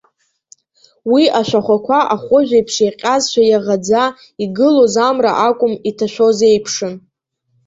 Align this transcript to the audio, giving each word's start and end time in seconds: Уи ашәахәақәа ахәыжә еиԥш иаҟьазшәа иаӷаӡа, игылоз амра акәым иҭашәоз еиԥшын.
Уи 1.13 1.23
ашәахәақәа 1.39 1.99
ахәыжә 2.13 2.51
еиԥш 2.57 2.75
иаҟьазшәа 2.83 3.43
иаӷаӡа, 3.45 4.03
игылоз 4.43 4.95
амра 5.07 5.31
акәым 5.47 5.73
иҭашәоз 5.89 6.39
еиԥшын. 6.49 6.93